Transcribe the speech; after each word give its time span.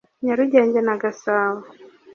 Nyarugenge 0.23 0.79
na 0.87 0.95
Gasabo 1.01 1.61